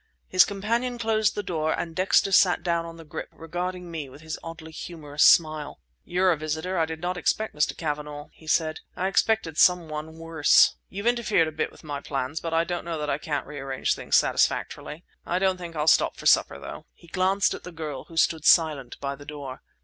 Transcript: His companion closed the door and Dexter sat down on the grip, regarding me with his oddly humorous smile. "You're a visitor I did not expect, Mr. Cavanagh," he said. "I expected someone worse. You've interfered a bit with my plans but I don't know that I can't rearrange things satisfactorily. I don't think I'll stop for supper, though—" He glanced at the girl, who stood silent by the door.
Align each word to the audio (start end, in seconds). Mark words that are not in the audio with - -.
His 0.27 0.45
companion 0.45 0.97
closed 0.97 1.35
the 1.35 1.43
door 1.43 1.73
and 1.77 1.95
Dexter 1.95 2.31
sat 2.31 2.63
down 2.63 2.87
on 2.87 2.97
the 2.97 3.05
grip, 3.05 3.29
regarding 3.33 3.91
me 3.91 4.09
with 4.09 4.21
his 4.21 4.39
oddly 4.43 4.71
humorous 4.71 5.23
smile. 5.23 5.77
"You're 6.03 6.31
a 6.31 6.37
visitor 6.37 6.75
I 6.79 6.87
did 6.87 6.99
not 7.01 7.17
expect, 7.17 7.53
Mr. 7.53 7.77
Cavanagh," 7.77 8.29
he 8.33 8.47
said. 8.47 8.79
"I 8.95 9.05
expected 9.07 9.59
someone 9.59 10.17
worse. 10.17 10.75
You've 10.89 11.05
interfered 11.05 11.47
a 11.49 11.51
bit 11.51 11.71
with 11.71 11.83
my 11.83 11.99
plans 12.01 12.39
but 12.39 12.51
I 12.51 12.63
don't 12.63 12.83
know 12.83 12.97
that 12.97 13.11
I 13.11 13.19
can't 13.19 13.45
rearrange 13.45 13.93
things 13.93 14.15
satisfactorily. 14.15 15.03
I 15.23 15.37
don't 15.37 15.57
think 15.57 15.75
I'll 15.75 15.85
stop 15.85 16.17
for 16.17 16.25
supper, 16.25 16.57
though—" 16.57 16.87
He 16.95 17.07
glanced 17.07 17.53
at 17.53 17.61
the 17.63 17.71
girl, 17.71 18.05
who 18.05 18.17
stood 18.17 18.43
silent 18.43 18.97
by 19.01 19.13
the 19.15 19.23
door. 19.25 19.61